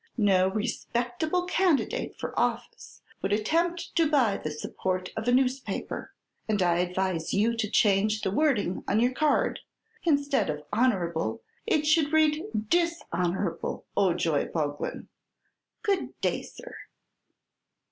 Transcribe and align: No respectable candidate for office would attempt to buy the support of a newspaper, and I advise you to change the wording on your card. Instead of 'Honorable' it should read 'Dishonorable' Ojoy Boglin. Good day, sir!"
No 0.17 0.47
respectable 0.47 1.43
candidate 1.45 2.17
for 2.17 2.33
office 2.39 3.03
would 3.21 3.31
attempt 3.31 3.95
to 3.97 4.09
buy 4.09 4.35
the 4.35 4.49
support 4.49 5.09
of 5.15 5.27
a 5.27 5.31
newspaper, 5.31 6.11
and 6.49 6.59
I 6.59 6.79
advise 6.79 7.35
you 7.35 7.55
to 7.57 7.69
change 7.69 8.21
the 8.21 8.31
wording 8.31 8.83
on 8.87 8.99
your 8.99 9.11
card. 9.13 9.59
Instead 10.03 10.49
of 10.49 10.63
'Honorable' 10.73 11.43
it 11.67 11.85
should 11.85 12.11
read 12.11 12.41
'Dishonorable' 12.67 13.85
Ojoy 13.95 14.47
Boglin. 14.51 15.07
Good 15.83 16.19
day, 16.19 16.41
sir!" 16.41 16.77